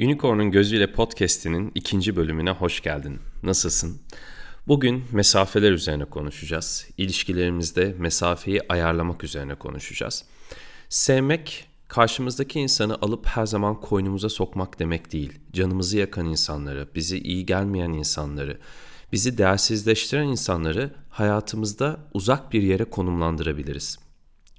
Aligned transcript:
Unicorn'un 0.00 0.50
Gözüyle 0.50 0.92
Podcast'inin 0.92 1.72
ikinci 1.74 2.16
bölümüne 2.16 2.50
hoş 2.50 2.80
geldin. 2.80 3.18
Nasılsın? 3.42 3.98
Bugün 4.68 5.04
mesafeler 5.12 5.72
üzerine 5.72 6.04
konuşacağız. 6.04 6.86
İlişkilerimizde 6.96 7.94
mesafeyi 7.98 8.60
ayarlamak 8.68 9.24
üzerine 9.24 9.54
konuşacağız. 9.54 10.24
Sevmek, 10.88 11.68
karşımızdaki 11.88 12.60
insanı 12.60 12.94
alıp 12.94 13.26
her 13.26 13.46
zaman 13.46 13.80
koynumuza 13.80 14.28
sokmak 14.28 14.78
demek 14.78 15.12
değil. 15.12 15.38
Canımızı 15.52 15.98
yakan 15.98 16.26
insanları, 16.26 16.88
bizi 16.94 17.18
iyi 17.18 17.46
gelmeyen 17.46 17.92
insanları, 17.92 18.58
bizi 19.12 19.38
değersizleştiren 19.38 20.26
insanları 20.26 20.94
hayatımızda 21.08 22.00
uzak 22.14 22.52
bir 22.52 22.62
yere 22.62 22.84
konumlandırabiliriz. 22.84 23.98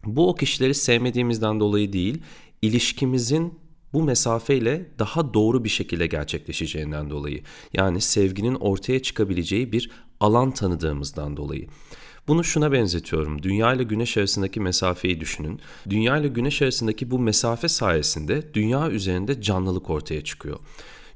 Bu 0.06 0.30
o 0.30 0.36
kişileri 0.36 0.74
sevmediğimizden 0.74 1.60
dolayı 1.60 1.94
değil, 1.94 2.21
ilişkimizin 2.62 3.69
bu 3.94 4.04
mesafeyle 4.04 4.86
daha 5.00 5.34
doğru 5.34 5.64
bir 5.64 5.70
şekilde 5.70 6.08
gerçekleşeceğinden 6.08 7.09
dolayı. 7.09 7.44
Yani 7.73 8.02
sevginin 8.02 8.55
ortaya 8.55 9.02
çıkabileceği 9.02 9.72
bir 9.72 9.91
alan 10.20 10.52
tanıdığımızdan 10.52 11.38
dolayı. 11.38 11.68
Bunu 12.27 12.44
şuna 12.44 12.72
benzetiyorum. 12.72 13.44
Dünya 13.44 13.73
ile 13.73 13.84
güneş 13.84 14.18
arasındaki 14.18 14.60
mesafeyi 14.60 15.20
düşünün. 15.20 15.60
Dünya 15.90 16.18
ile 16.18 16.27
güneş 16.27 16.62
arasındaki 16.62 17.12
bu 17.12 17.20
mesafe 17.20 17.68
sayesinde 17.68 18.54
dünya 18.54 18.90
üzerinde 18.90 19.41
canlılık 19.41 19.90
ortaya 19.90 20.24
çıkıyor. 20.24 20.60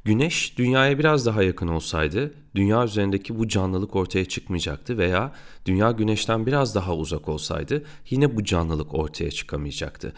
Güneş 0.06 0.58
dünyaya 0.58 1.00
biraz 1.00 1.26
daha 1.26 1.44
yakın 1.44 1.68
olsaydı 1.68 2.34
dünya 2.56 2.84
üzerindeki 2.84 3.40
bu 3.40 3.48
canlılık 3.48 3.96
ortaya 3.96 4.26
çıkmayacaktı 4.26 4.98
veya 4.98 5.32
dünya 5.66 5.92
güneşten 5.92 6.46
biraz 6.46 6.76
daha 6.76 6.96
uzak 6.96 7.30
olsaydı 7.30 7.84
yine 8.10 8.36
bu 8.36 8.44
canlılık 8.44 8.94
ortaya 8.94 9.32
çıkamayacaktı. 9.32 10.14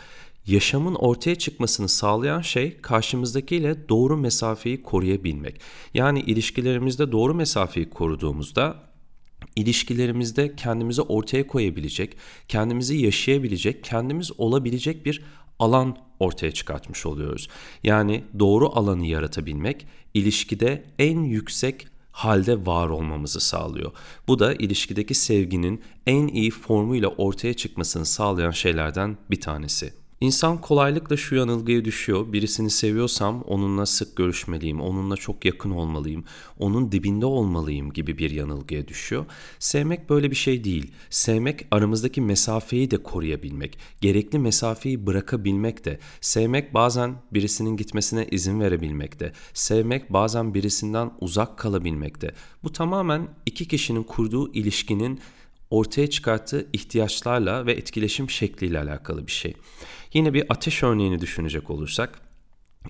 Yaşamın 0.48 0.96
ortaya 0.96 1.36
çıkmasını 1.36 1.90
sağlayan 1.90 2.42
şey 2.42 2.78
karşımızdakiyle 2.82 3.90
doğru 3.90 4.18
mesafeyi 4.18 4.84
koruyabilmek. 4.84 5.62
Yani 5.94 6.20
ilişkilerimizde 6.20 7.12
doğru 7.12 7.34
mesafeyi 7.34 7.90
koruduğumuzda 7.90 8.76
ilişkilerimizde 9.56 10.56
kendimizi 10.56 11.02
ortaya 11.02 11.48
koyabilecek, 11.48 12.18
kendimizi 12.48 12.98
yaşayabilecek, 12.98 13.84
kendimiz 13.84 14.40
olabilecek 14.40 15.06
bir 15.06 15.24
alan 15.60 15.98
ortaya 16.20 16.52
çıkartmış 16.52 17.06
oluyoruz. 17.06 17.50
Yani 17.84 18.24
doğru 18.40 18.70
alanı 18.78 19.06
yaratabilmek 19.06 19.88
ilişkide 20.14 20.84
en 21.00 21.20
yüksek 21.20 21.88
halde 22.12 22.66
var 22.66 22.90
olmamızı 22.90 23.40
sağlıyor. 23.40 23.92
Bu 24.28 24.40
da 24.40 24.54
ilişkideki 24.54 25.14
sevginin 25.14 25.82
en 26.08 26.28
iyi 26.28 26.52
formuyla 26.52 27.08
ortaya 27.08 27.54
çıkmasını 27.54 28.06
sağlayan 28.06 28.52
şeylerden 28.52 29.18
bir 29.32 29.42
tanesi. 29.42 30.05
İnsan 30.22 30.62
kolaylıkla 30.62 31.18
şu 31.18 31.36
yanılgıya 31.36 31.86
düşüyor. 31.86 32.34
Birisini 32.34 32.70
seviyorsam 32.70 33.42
onunla 33.42 33.86
sık 33.86 34.16
görüşmeliyim, 34.16 34.82
onunla 34.82 35.18
çok 35.18 35.46
yakın 35.46 35.72
olmalıyım, 35.72 36.24
onun 36.60 36.92
dibinde 36.92 37.26
olmalıyım 37.26 37.94
gibi 37.94 38.18
bir 38.18 38.32
yanılgıya 38.32 38.88
düşüyor. 38.88 39.26
Sevmek 39.60 40.10
böyle 40.10 40.32
bir 40.32 40.36
şey 40.36 40.64
değil. 40.64 40.92
Sevmek 41.10 41.68
aramızdaki 41.72 42.22
mesafeyi 42.22 42.92
de 42.92 43.04
koruyabilmek, 43.04 43.78
gerekli 44.02 44.40
mesafeyi 44.40 45.06
bırakabilmek 45.06 45.86
de. 45.86 46.00
Sevmek 46.22 46.74
bazen 46.74 47.16
birisinin 47.34 47.78
gitmesine 47.78 48.28
izin 48.32 48.60
verebilmek 48.60 49.20
de. 49.20 49.32
Sevmek 49.54 50.14
bazen 50.14 50.54
birisinden 50.54 51.12
uzak 51.22 51.58
kalabilmek 51.58 52.22
de. 52.22 52.32
Bu 52.64 52.72
tamamen 52.72 53.28
iki 53.46 53.68
kişinin 53.68 54.04
kurduğu 54.04 54.54
ilişkinin 54.54 55.20
ortaya 55.70 56.10
çıkarttığı 56.10 56.68
ihtiyaçlarla 56.74 57.66
ve 57.66 57.74
etkileşim 57.74 58.30
şekliyle 58.30 58.80
alakalı 58.80 59.28
bir 59.28 59.32
şey. 59.32 59.54
Yine 60.14 60.34
bir 60.34 60.46
ateş 60.50 60.84
örneğini 60.84 61.22
düşünecek 61.22 61.70
olursak, 61.70 62.22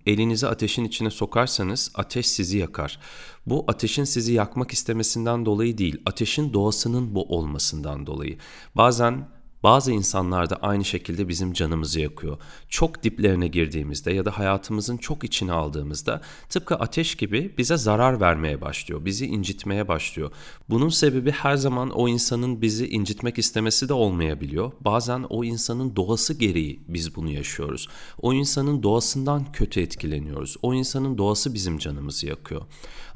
elinizi 0.06 0.48
ateşin 0.48 0.86
içine 0.86 1.10
sokarsanız 1.10 1.92
ateş 1.96 2.28
sizi 2.28 2.58
yakar. 2.58 3.00
Bu 3.46 3.66
ateşin 3.68 4.04
sizi 4.04 4.34
yakmak 4.34 4.72
istemesinden 4.72 5.46
dolayı 5.46 5.78
değil, 5.78 6.02
ateşin 6.06 6.54
doğasının 6.54 7.16
bu 7.16 7.24
olmasından 7.24 8.08
dolayı. 8.08 8.38
Bazen 8.76 9.35
bazı 9.66 9.92
insanlar 9.92 10.50
da 10.50 10.56
aynı 10.56 10.86
şekilde 10.86 11.28
bizim 11.28 11.54
canımızı 11.54 12.00
yakıyor. 12.00 12.38
Çok 12.70 13.04
diplerine 13.04 13.48
girdiğimizde 13.48 14.14
ya 14.14 14.26
da 14.26 14.40
hayatımızın 14.40 14.98
çok 14.98 15.24
içine 15.24 15.52
aldığımızda 15.52 16.22
tıpkı 16.50 16.76
ateş 16.76 17.16
gibi 17.16 17.54
bize 17.58 17.78
zarar 17.78 18.20
vermeye 18.20 18.62
başlıyor, 18.62 19.06
bizi 19.06 19.26
incitmeye 19.26 19.88
başlıyor. 19.88 20.32
Bunun 20.70 20.90
sebebi 20.90 21.32
her 21.32 21.56
zaman 21.56 21.90
o 21.90 22.08
insanın 22.08 22.62
bizi 22.62 22.88
incitmek 22.88 23.38
istemesi 23.38 23.90
de 23.90 23.94
olmayabiliyor. 23.94 24.72
Bazen 24.82 25.26
o 25.30 25.44
insanın 25.44 25.96
doğası 25.96 26.34
gereği 26.34 26.84
biz 26.88 27.16
bunu 27.16 27.30
yaşıyoruz. 27.30 27.88
O 28.22 28.34
insanın 28.34 28.84
doğasından 28.84 29.52
kötü 29.52 29.82
etkileniyoruz. 29.82 30.56
O 30.62 30.74
insanın 30.74 31.18
doğası 31.18 31.54
bizim 31.54 31.78
canımızı 31.78 32.28
yakıyor. 32.28 32.62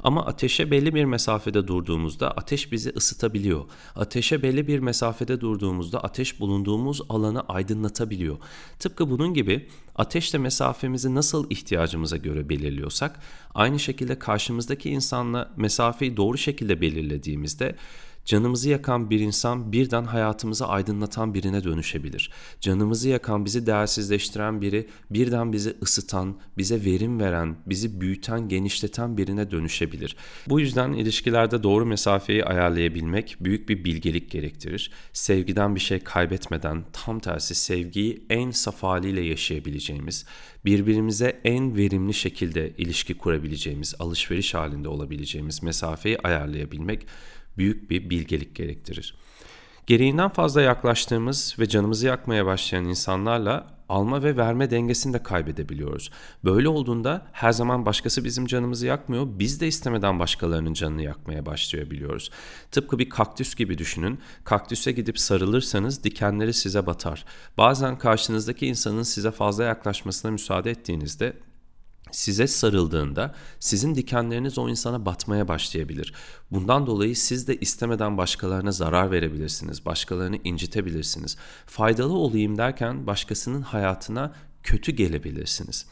Ama 0.02 0.26
ateşe 0.26 0.70
belli 0.70 0.94
bir 0.94 1.04
mesafede 1.04 1.68
durduğumuzda 1.68 2.30
ateş 2.30 2.72
bizi 2.72 2.90
ısıtabiliyor. 2.96 3.64
Ateşe 3.96 4.42
belli 4.42 4.66
bir 4.66 4.78
mesafede 4.78 5.40
durduğumuzda 5.40 6.00
ateş 6.00 6.39
bulunduğumuz 6.40 7.00
alanı 7.08 7.40
aydınlatabiliyor. 7.40 8.38
Tıpkı 8.78 9.10
bunun 9.10 9.34
gibi 9.34 9.68
ateşle 9.96 10.38
mesafemizi 10.38 11.14
nasıl 11.14 11.50
ihtiyacımıza 11.50 12.16
göre 12.16 12.48
belirliyorsak 12.48 13.20
aynı 13.54 13.78
şekilde 13.78 14.18
karşımızdaki 14.18 14.90
insanla 14.90 15.50
mesafeyi 15.56 16.16
doğru 16.16 16.38
şekilde 16.38 16.80
belirlediğimizde 16.80 17.76
Canımızı 18.24 18.70
yakan 18.70 19.10
bir 19.10 19.20
insan 19.20 19.72
birden 19.72 20.04
hayatımızı 20.04 20.66
aydınlatan 20.66 21.34
birine 21.34 21.64
dönüşebilir. 21.64 22.30
Canımızı 22.60 23.08
yakan, 23.08 23.44
bizi 23.44 23.66
değersizleştiren 23.66 24.60
biri 24.60 24.88
birden 25.10 25.52
bizi 25.52 25.76
ısıtan, 25.82 26.36
bize 26.58 26.84
verim 26.84 27.20
veren, 27.20 27.56
bizi 27.66 28.00
büyüten, 28.00 28.48
genişleten 28.48 29.16
birine 29.16 29.50
dönüşebilir. 29.50 30.16
Bu 30.48 30.60
yüzden 30.60 30.92
ilişkilerde 30.92 31.62
doğru 31.62 31.86
mesafeyi 31.86 32.44
ayarlayabilmek 32.44 33.36
büyük 33.40 33.68
bir 33.68 33.84
bilgelik 33.84 34.30
gerektirir. 34.30 34.90
Sevgiden 35.12 35.74
bir 35.74 35.80
şey 35.80 35.98
kaybetmeden 35.98 36.84
tam 36.92 37.20
tersi 37.20 37.54
sevgiyi 37.54 38.26
en 38.30 38.50
saf 38.50 38.82
haliyle 38.82 39.20
yaşayabileceğimiz, 39.20 40.26
birbirimize 40.64 41.40
en 41.44 41.76
verimli 41.76 42.14
şekilde 42.14 42.70
ilişki 42.78 43.18
kurabileceğimiz, 43.18 43.94
alışveriş 43.98 44.54
halinde 44.54 44.88
olabileceğimiz 44.88 45.62
mesafeyi 45.62 46.18
ayarlayabilmek 46.18 47.06
büyük 47.58 47.90
bir 47.90 48.10
bilgelik 48.10 48.54
gerektirir. 48.54 49.14
Gereğinden 49.86 50.28
fazla 50.28 50.62
yaklaştığımız 50.62 51.56
ve 51.58 51.68
canımızı 51.68 52.06
yakmaya 52.06 52.46
başlayan 52.46 52.84
insanlarla 52.84 53.80
alma 53.90 54.22
ve 54.22 54.36
verme 54.36 54.70
dengesini 54.70 55.12
de 55.14 55.22
kaybedebiliyoruz. 55.22 56.10
Böyle 56.44 56.68
olduğunda 56.68 57.26
her 57.32 57.52
zaman 57.52 57.86
başkası 57.86 58.24
bizim 58.24 58.46
canımızı 58.46 58.86
yakmıyor, 58.86 59.26
biz 59.28 59.60
de 59.60 59.68
istemeden 59.68 60.18
başkalarının 60.18 60.72
canını 60.72 61.02
yakmaya 61.02 61.46
başlayabiliyoruz. 61.46 62.30
Tıpkı 62.70 62.98
bir 62.98 63.10
kaktüs 63.10 63.54
gibi 63.54 63.78
düşünün. 63.78 64.20
Kaktüse 64.44 64.92
gidip 64.92 65.18
sarılırsanız 65.18 66.04
dikenleri 66.04 66.54
size 66.54 66.86
batar. 66.86 67.24
Bazen 67.58 67.98
karşınızdaki 67.98 68.66
insanın 68.66 69.02
size 69.02 69.30
fazla 69.30 69.64
yaklaşmasına 69.64 70.30
müsaade 70.30 70.70
ettiğinizde 70.70 71.36
size 72.10 72.46
sarıldığında 72.46 73.34
sizin 73.60 73.94
dikenleriniz 73.94 74.58
o 74.58 74.68
insana 74.68 75.06
batmaya 75.06 75.48
başlayabilir. 75.48 76.14
Bundan 76.50 76.86
dolayı 76.86 77.16
siz 77.16 77.48
de 77.48 77.56
istemeden 77.56 78.18
başkalarına 78.18 78.72
zarar 78.72 79.10
verebilirsiniz, 79.10 79.86
başkalarını 79.86 80.38
incitebilirsiniz. 80.44 81.36
Faydalı 81.66 82.12
olayım 82.12 82.58
derken 82.58 83.06
başkasının 83.06 83.62
hayatına 83.62 84.34
kötü 84.62 84.92
gelebilirsiniz. 84.92 85.86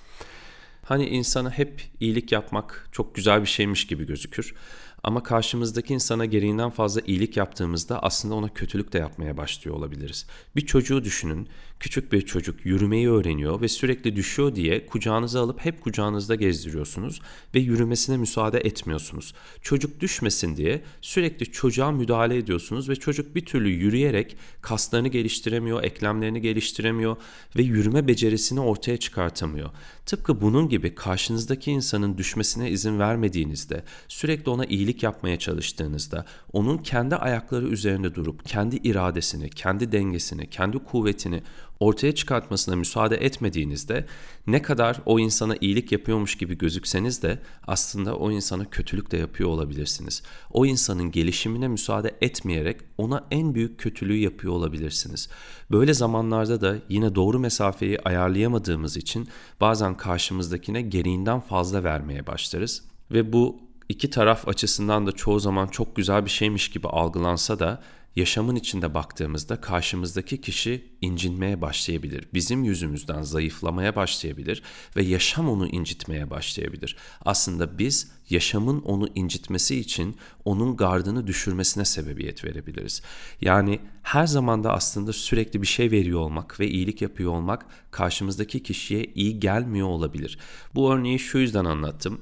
Hani 0.84 1.08
insana 1.08 1.50
hep 1.50 1.82
iyilik 2.00 2.32
yapmak 2.32 2.88
çok 2.92 3.14
güzel 3.14 3.42
bir 3.42 3.46
şeymiş 3.46 3.86
gibi 3.86 4.06
gözükür. 4.06 4.54
Ama 5.02 5.22
karşımızdaki 5.22 5.94
insana 5.94 6.24
gereğinden 6.24 6.70
fazla 6.70 7.00
iyilik 7.06 7.36
yaptığımızda 7.36 8.02
aslında 8.02 8.34
ona 8.34 8.48
kötülük 8.48 8.92
de 8.92 8.98
yapmaya 8.98 9.36
başlıyor 9.36 9.76
olabiliriz. 9.76 10.26
Bir 10.56 10.66
çocuğu 10.66 11.04
düşünün. 11.04 11.48
Küçük 11.80 12.12
bir 12.12 12.20
çocuk 12.20 12.66
yürümeyi 12.66 13.10
öğreniyor 13.10 13.60
ve 13.60 13.68
sürekli 13.68 14.16
düşüyor 14.16 14.54
diye 14.54 14.86
kucağınıza 14.86 15.42
alıp 15.42 15.64
hep 15.64 15.82
kucağınızda 15.82 16.34
gezdiriyorsunuz 16.34 17.20
ve 17.54 17.60
yürümesine 17.60 18.16
müsaade 18.16 18.58
etmiyorsunuz. 18.58 19.34
Çocuk 19.62 20.00
düşmesin 20.00 20.56
diye 20.56 20.82
sürekli 21.00 21.52
çocuğa 21.52 21.90
müdahale 21.90 22.36
ediyorsunuz 22.36 22.88
ve 22.88 22.96
çocuk 22.96 23.34
bir 23.34 23.44
türlü 23.46 23.68
yürüyerek 23.68 24.36
kaslarını 24.60 25.08
geliştiremiyor, 25.08 25.82
eklemlerini 25.82 26.40
geliştiremiyor 26.40 27.16
ve 27.56 27.62
yürüme 27.62 28.08
becerisini 28.08 28.60
ortaya 28.60 28.96
çıkartamıyor. 28.96 29.70
Tıpkı 30.06 30.40
bunun 30.40 30.68
gibi 30.68 30.94
karşınızdaki 30.94 31.70
insanın 31.70 32.18
düşmesine 32.18 32.70
izin 32.70 32.98
vermediğinizde, 32.98 33.82
sürekli 34.08 34.50
ona 34.50 34.64
iyilik 34.64 34.87
iyilik 34.88 35.02
yapmaya 35.02 35.38
çalıştığınızda, 35.38 36.24
onun 36.52 36.78
kendi 36.78 37.16
ayakları 37.16 37.68
üzerinde 37.68 38.14
durup 38.14 38.46
kendi 38.46 38.76
iradesini, 38.76 39.50
kendi 39.50 39.92
dengesini, 39.92 40.50
kendi 40.50 40.78
kuvvetini 40.78 41.42
ortaya 41.80 42.14
çıkartmasına 42.14 42.76
müsaade 42.76 43.16
etmediğinizde 43.16 44.06
ne 44.46 44.62
kadar 44.62 45.00
o 45.06 45.18
insana 45.18 45.56
iyilik 45.60 45.92
yapıyormuş 45.92 46.34
gibi 46.34 46.58
gözükseniz 46.58 47.22
de 47.22 47.38
aslında 47.66 48.16
o 48.16 48.30
insana 48.30 48.64
kötülük 48.70 49.10
de 49.10 49.16
yapıyor 49.16 49.50
olabilirsiniz. 49.50 50.22
O 50.50 50.66
insanın 50.66 51.10
gelişimine 51.10 51.68
müsaade 51.68 52.14
etmeyerek 52.20 52.80
ona 52.98 53.24
en 53.30 53.54
büyük 53.54 53.78
kötülüğü 53.80 54.16
yapıyor 54.16 54.52
olabilirsiniz. 54.52 55.28
Böyle 55.70 55.94
zamanlarda 55.94 56.60
da 56.60 56.76
yine 56.88 57.14
doğru 57.14 57.38
mesafeyi 57.38 58.00
ayarlayamadığımız 58.00 58.96
için 58.96 59.28
bazen 59.60 59.96
karşımızdakine 59.96 60.82
gereğinden 60.82 61.40
fazla 61.40 61.84
vermeye 61.84 62.26
başlarız 62.26 62.82
ve 63.10 63.32
bu 63.32 63.67
iki 63.88 64.10
taraf 64.10 64.48
açısından 64.48 65.06
da 65.06 65.12
çoğu 65.12 65.40
zaman 65.40 65.66
çok 65.66 65.96
güzel 65.96 66.24
bir 66.24 66.30
şeymiş 66.30 66.70
gibi 66.70 66.88
algılansa 66.88 67.58
da 67.58 67.82
yaşamın 68.16 68.56
içinde 68.56 68.94
baktığımızda 68.94 69.60
karşımızdaki 69.60 70.40
kişi 70.40 70.84
incinmeye 71.00 71.60
başlayabilir. 71.60 72.28
Bizim 72.34 72.64
yüzümüzden 72.64 73.22
zayıflamaya 73.22 73.96
başlayabilir 73.96 74.62
ve 74.96 75.02
yaşam 75.02 75.48
onu 75.48 75.68
incitmeye 75.68 76.30
başlayabilir. 76.30 76.96
Aslında 77.24 77.78
biz 77.78 78.10
yaşamın 78.30 78.82
onu 78.82 79.08
incitmesi 79.14 79.80
için 79.80 80.16
onun 80.44 80.76
gardını 80.76 81.26
düşürmesine 81.26 81.84
sebebiyet 81.84 82.44
verebiliriz. 82.44 83.02
Yani 83.40 83.80
her 84.02 84.26
zamanda 84.26 84.72
aslında 84.72 85.12
sürekli 85.12 85.62
bir 85.62 85.66
şey 85.66 85.90
veriyor 85.90 86.20
olmak 86.20 86.60
ve 86.60 86.68
iyilik 86.68 87.02
yapıyor 87.02 87.32
olmak 87.32 87.66
karşımızdaki 87.90 88.62
kişiye 88.62 89.04
iyi 89.14 89.40
gelmiyor 89.40 89.88
olabilir. 89.88 90.38
Bu 90.74 90.92
örneği 90.92 91.18
şu 91.18 91.38
yüzden 91.38 91.64
anlattım. 91.64 92.20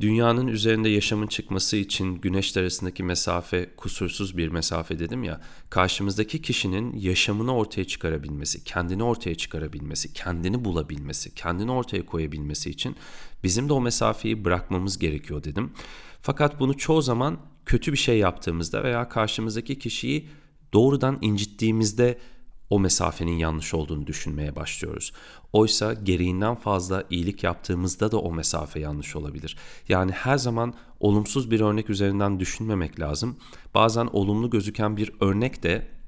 Dünyanın 0.00 0.46
üzerinde 0.46 0.88
yaşamın 0.88 1.26
çıkması 1.26 1.76
için 1.76 2.14
güneşler 2.14 2.62
arasındaki 2.62 3.02
mesafe 3.02 3.70
kusursuz 3.76 4.36
bir 4.36 4.48
mesafe 4.48 4.98
dedim 4.98 5.24
ya. 5.24 5.40
Karşımızdaki 5.70 6.42
kişinin 6.42 6.96
yaşamını 6.98 7.54
ortaya 7.54 7.84
çıkarabilmesi, 7.84 8.64
kendini 8.64 9.02
ortaya 9.02 9.34
çıkarabilmesi, 9.34 10.12
kendini 10.12 10.64
bulabilmesi, 10.64 11.34
kendini 11.34 11.70
ortaya 11.70 12.06
koyabilmesi 12.06 12.70
için 12.70 12.96
bizim 13.44 13.68
de 13.68 13.72
o 13.72 13.80
mesafeyi 13.80 14.44
bırakmamız 14.44 14.98
gerekiyor 14.98 15.44
dedim. 15.44 15.72
Fakat 16.22 16.60
bunu 16.60 16.76
çoğu 16.76 17.02
zaman 17.02 17.38
kötü 17.66 17.92
bir 17.92 17.98
şey 17.98 18.18
yaptığımızda 18.18 18.84
veya 18.84 19.08
karşımızdaki 19.08 19.78
kişiyi 19.78 20.28
doğrudan 20.72 21.18
incittiğimizde 21.20 22.18
o 22.70 22.80
mesafenin 22.80 23.38
yanlış 23.38 23.74
olduğunu 23.74 24.06
düşünmeye 24.06 24.56
başlıyoruz. 24.56 25.12
Oysa 25.52 25.94
gereğinden 25.94 26.54
fazla 26.54 27.04
iyilik 27.10 27.44
yaptığımızda 27.44 28.12
da 28.12 28.18
o 28.18 28.32
mesafe 28.32 28.80
yanlış 28.80 29.16
olabilir. 29.16 29.56
Yani 29.88 30.12
her 30.12 30.38
zaman 30.38 30.74
olumsuz 31.00 31.50
bir 31.50 31.60
örnek 31.60 31.90
üzerinden 31.90 32.40
düşünmemek 32.40 33.00
lazım. 33.00 33.36
Bazen 33.74 34.06
olumlu 34.12 34.50
gözüken 34.50 34.96
bir 34.96 35.12
örnek 35.20 35.62
de 35.62 36.00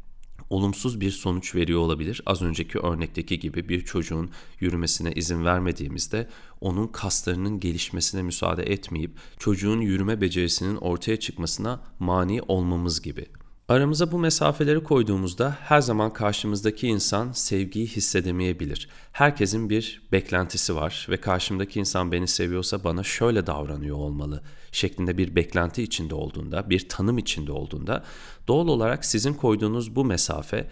olumsuz 0.50 1.00
bir 1.00 1.10
sonuç 1.10 1.54
veriyor 1.54 1.80
olabilir. 1.80 2.22
Az 2.26 2.42
önceki 2.42 2.78
örnekteki 2.78 3.38
gibi 3.38 3.68
bir 3.68 3.84
çocuğun 3.84 4.30
yürümesine 4.60 5.12
izin 5.12 5.44
vermediğimizde 5.44 6.28
onun 6.60 6.86
kaslarının 6.86 7.60
gelişmesine 7.60 8.22
müsaade 8.22 8.62
etmeyip 8.62 9.16
çocuğun 9.38 9.80
yürüme 9.80 10.20
becerisinin 10.20 10.76
ortaya 10.76 11.20
çıkmasına 11.20 11.80
mani 11.98 12.42
olmamız 12.42 13.02
gibi. 13.02 13.26
Aramıza 13.72 14.12
bu 14.12 14.18
mesafeleri 14.18 14.82
koyduğumuzda 14.82 15.56
her 15.60 15.80
zaman 15.80 16.12
karşımızdaki 16.12 16.88
insan 16.88 17.32
sevgiyi 17.32 17.86
hissedemeyebilir. 17.86 18.88
Herkesin 19.12 19.70
bir 19.70 20.02
beklentisi 20.12 20.76
var 20.76 21.06
ve 21.10 21.16
karşımdaki 21.16 21.80
insan 21.80 22.12
beni 22.12 22.28
seviyorsa 22.28 22.84
bana 22.84 23.02
şöyle 23.02 23.46
davranıyor 23.46 23.96
olmalı 23.96 24.42
şeklinde 24.72 25.18
bir 25.18 25.36
beklenti 25.36 25.82
içinde 25.82 26.14
olduğunda, 26.14 26.70
bir 26.70 26.88
tanım 26.88 27.18
içinde 27.18 27.52
olduğunda 27.52 28.04
doğal 28.48 28.68
olarak 28.68 29.04
sizin 29.04 29.34
koyduğunuz 29.34 29.96
bu 29.96 30.04
mesafe 30.04 30.70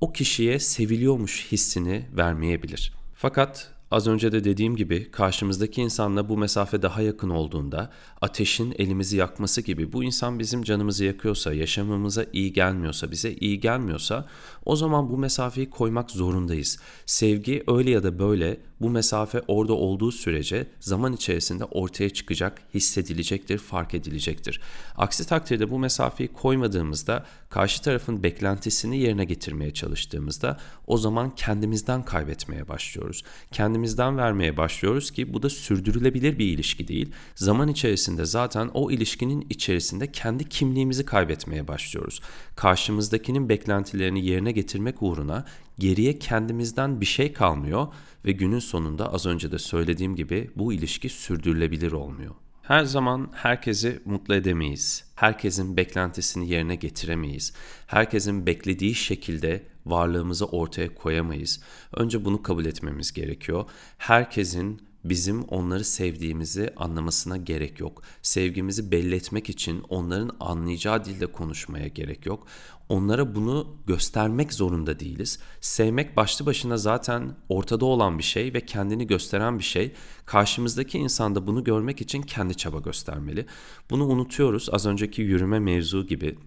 o 0.00 0.12
kişiye 0.12 0.58
seviliyormuş 0.58 1.52
hissini 1.52 2.08
vermeyebilir. 2.16 2.92
Fakat 3.14 3.71
Az 3.92 4.06
önce 4.06 4.32
de 4.32 4.44
dediğim 4.44 4.76
gibi 4.76 5.10
karşımızdaki 5.10 5.82
insanla 5.82 6.28
bu 6.28 6.36
mesafe 6.36 6.82
daha 6.82 7.02
yakın 7.02 7.30
olduğunda 7.30 7.90
ateşin 8.20 8.74
elimizi 8.78 9.16
yakması 9.16 9.60
gibi 9.60 9.92
bu 9.92 10.04
insan 10.04 10.38
bizim 10.38 10.62
canımızı 10.62 11.04
yakıyorsa, 11.04 11.52
yaşamamıza 11.52 12.26
iyi 12.32 12.52
gelmiyorsa, 12.52 13.10
bize 13.10 13.32
iyi 13.32 13.60
gelmiyorsa 13.60 14.26
o 14.64 14.76
zaman 14.76 15.10
bu 15.10 15.18
mesafeyi 15.18 15.70
koymak 15.70 16.10
zorundayız. 16.10 16.78
Sevgi 17.06 17.64
öyle 17.66 17.90
ya 17.90 18.02
da 18.02 18.18
böyle 18.18 18.60
bu 18.80 18.90
mesafe 18.90 19.42
orada 19.48 19.72
olduğu 19.72 20.12
sürece 20.12 20.66
zaman 20.80 21.12
içerisinde 21.12 21.64
ortaya 21.64 22.10
çıkacak, 22.10 22.62
hissedilecektir, 22.74 23.58
fark 23.58 23.94
edilecektir. 23.94 24.60
Aksi 24.96 25.26
takdirde 25.26 25.70
bu 25.70 25.78
mesafeyi 25.78 26.28
koymadığımızda, 26.28 27.26
karşı 27.52 27.82
tarafın 27.82 28.22
beklentisini 28.22 28.98
yerine 28.98 29.24
getirmeye 29.24 29.70
çalıştığımızda 29.70 30.58
o 30.86 30.96
zaman 30.96 31.34
kendimizden 31.34 32.04
kaybetmeye 32.04 32.68
başlıyoruz. 32.68 33.24
Kendimizden 33.50 34.16
vermeye 34.16 34.56
başlıyoruz 34.56 35.10
ki 35.10 35.34
bu 35.34 35.42
da 35.42 35.50
sürdürülebilir 35.50 36.38
bir 36.38 36.46
ilişki 36.46 36.88
değil. 36.88 37.12
Zaman 37.34 37.68
içerisinde 37.68 38.24
zaten 38.24 38.70
o 38.74 38.90
ilişkinin 38.90 39.46
içerisinde 39.50 40.12
kendi 40.12 40.48
kimliğimizi 40.48 41.04
kaybetmeye 41.04 41.68
başlıyoruz. 41.68 42.20
Karşımızdakinin 42.56 43.48
beklentilerini 43.48 44.26
yerine 44.26 44.52
getirmek 44.52 45.02
uğruna 45.02 45.44
geriye 45.78 46.18
kendimizden 46.18 47.00
bir 47.00 47.06
şey 47.06 47.32
kalmıyor 47.32 47.86
ve 48.24 48.32
günün 48.32 48.58
sonunda 48.58 49.12
az 49.12 49.26
önce 49.26 49.52
de 49.52 49.58
söylediğim 49.58 50.16
gibi 50.16 50.50
bu 50.56 50.72
ilişki 50.72 51.08
sürdürülebilir 51.08 51.92
olmuyor. 51.92 52.34
Her 52.62 52.84
zaman 52.84 53.30
herkesi 53.34 54.00
mutlu 54.04 54.34
edemeyiz. 54.34 55.04
Herkesin 55.14 55.76
beklentisini 55.76 56.50
yerine 56.50 56.74
getiremeyiz. 56.74 57.52
Herkesin 57.86 58.46
beklediği 58.46 58.94
şekilde 58.94 59.62
varlığımızı 59.86 60.46
ortaya 60.46 60.94
koyamayız. 60.94 61.60
Önce 61.92 62.24
bunu 62.24 62.42
kabul 62.42 62.64
etmemiz 62.64 63.12
gerekiyor. 63.12 63.64
Herkesin 63.98 64.82
bizim 65.04 65.42
onları 65.42 65.84
sevdiğimizi 65.84 66.72
anlamasına 66.76 67.36
gerek 67.36 67.80
yok. 67.80 68.02
Sevgimizi 68.22 68.90
belli 68.90 69.14
etmek 69.14 69.50
için 69.50 69.84
onların 69.88 70.36
anlayacağı 70.40 71.04
dilde 71.04 71.26
konuşmaya 71.26 71.86
gerek 71.86 72.26
yok. 72.26 72.46
Onlara 72.92 73.34
bunu 73.34 73.76
göstermek 73.86 74.52
zorunda 74.52 75.00
değiliz. 75.00 75.38
Sevmek 75.60 76.16
başlı 76.16 76.46
başına 76.46 76.76
zaten 76.76 77.36
ortada 77.48 77.84
olan 77.84 78.18
bir 78.18 78.22
şey 78.22 78.54
ve 78.54 78.66
kendini 78.66 79.06
gösteren 79.06 79.58
bir 79.58 79.64
şey. 79.64 79.92
Karşımızdaki 80.26 80.98
insan 80.98 81.34
da 81.34 81.46
bunu 81.46 81.64
görmek 81.64 82.00
için 82.00 82.22
kendi 82.22 82.56
çaba 82.56 82.78
göstermeli. 82.78 83.46
Bunu 83.90 84.06
unutuyoruz. 84.06 84.68
Az 84.72 84.86
önceki 84.86 85.22
yürüme 85.22 85.58
mevzu 85.58 86.06
gibi 86.06 86.38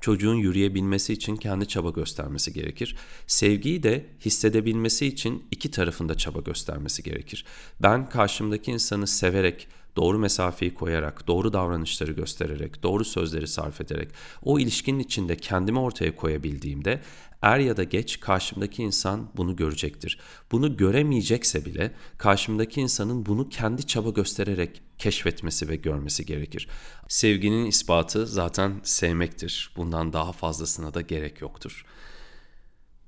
çocuğun 0.00 0.34
yürüyebilmesi 0.34 1.12
için 1.12 1.36
kendi 1.36 1.68
çaba 1.68 1.90
göstermesi 1.90 2.52
gerekir. 2.52 2.96
Sevgiyi 3.26 3.82
de 3.82 4.06
hissedebilmesi 4.24 5.06
için 5.06 5.44
iki 5.50 5.70
tarafında 5.70 6.14
çaba 6.14 6.40
göstermesi 6.40 7.02
gerekir. 7.02 7.44
Ben 7.82 8.08
karşımdaki 8.08 8.70
insanı 8.70 9.06
severek, 9.06 9.68
doğru 9.96 10.18
mesafeyi 10.18 10.74
koyarak, 10.74 11.26
doğru 11.26 11.52
davranışları 11.52 12.12
göstererek, 12.12 12.82
doğru 12.82 13.04
sözleri 13.04 13.48
sarf 13.48 13.80
ederek 13.80 14.08
o 14.42 14.58
ilişkinin 14.58 14.98
içinde 14.98 15.36
kendimi 15.36 15.78
ortaya 15.78 16.16
koyabildiğimde 16.16 17.00
er 17.42 17.58
ya 17.58 17.76
da 17.76 17.84
geç 17.84 18.20
karşımdaki 18.20 18.82
insan 18.82 19.30
bunu 19.36 19.56
görecektir. 19.56 20.18
Bunu 20.52 20.76
göremeyecekse 20.76 21.64
bile 21.64 21.94
karşımdaki 22.18 22.80
insanın 22.80 23.26
bunu 23.26 23.48
kendi 23.48 23.86
çaba 23.86 24.10
göstererek 24.10 24.82
keşfetmesi 24.98 25.68
ve 25.68 25.76
görmesi 25.76 26.26
gerekir. 26.26 26.68
Sevginin 27.08 27.66
ispatı 27.66 28.26
zaten 28.26 28.80
sevmektir. 28.82 29.72
Bundan 29.76 30.12
daha 30.12 30.32
fazlasına 30.32 30.94
da 30.94 31.00
gerek 31.00 31.40
yoktur. 31.40 31.84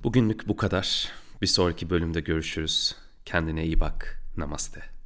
Bugünlük 0.02 0.48
bu 0.48 0.56
kadar. 0.56 1.08
Bir 1.42 1.46
sonraki 1.46 1.90
bölümde 1.90 2.20
görüşürüz. 2.20 2.96
Kendine 3.24 3.64
iyi 3.64 3.80
bak. 3.80 4.22
Namaste. 4.36 4.97